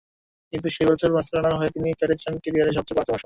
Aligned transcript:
কিন্তু 0.53 0.67
সেই 0.69 0.87
বছরই 0.89 1.13
বার্সেলোনার 1.13 1.57
হয়ে 1.59 1.73
তিনি 1.75 1.87
কাটিয়েছিলেন 1.91 2.35
ক্যারিয়ারের 2.37 2.75
সবচেয়ে 2.77 2.97
বাজে 2.97 3.11
মৌসুম। 3.11 3.19